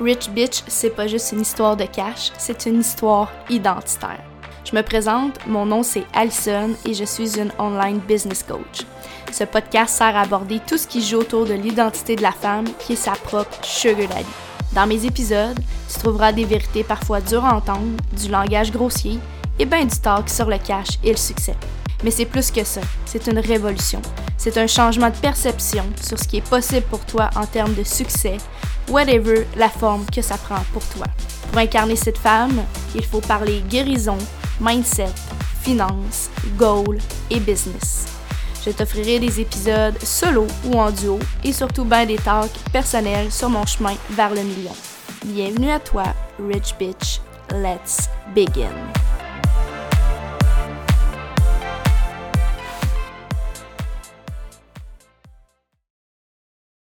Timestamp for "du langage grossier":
18.16-19.18